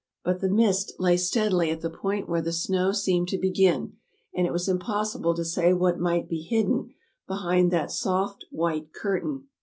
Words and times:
But 0.23 0.39
the 0.39 0.49
mist 0.49 0.93
lay 0.97 1.15
steadily 1.15 1.69
at 1.69 1.81
the 1.81 1.89
point 1.91 2.27
where 2.27 2.41
the 2.41 2.51
snow 2.51 2.91
seemed 2.91 3.27
to 3.27 3.37
begin, 3.37 3.97
and 4.33 4.47
it 4.47 4.51
was 4.51 4.67
im 4.67 4.79
possible 4.79 5.35
to 5.35 5.45
say 5.45 5.73
what 5.73 5.99
might 5.99 6.27
be 6.27 6.41
hidden 6.41 6.95
behind 7.27 7.69
that 7.69 7.91
soft 7.91 8.45
white 8.49 8.93
curtain. 8.93 9.47